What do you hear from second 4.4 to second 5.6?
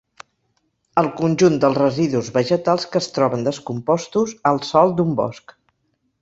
al sòl d'un bosc.